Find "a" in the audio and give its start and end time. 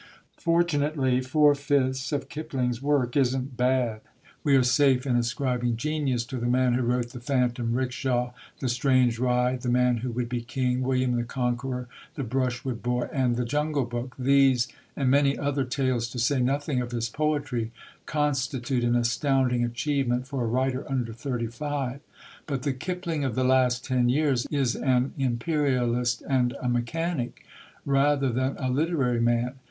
20.45-20.49, 26.59-26.67, 28.57-28.71